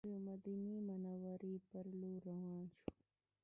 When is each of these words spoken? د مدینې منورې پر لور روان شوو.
د 0.09 0.11
مدینې 0.27 0.77
منورې 0.87 1.55
پر 1.69 1.85
لور 1.99 2.21
روان 2.29 2.63
شوو. 2.75 2.91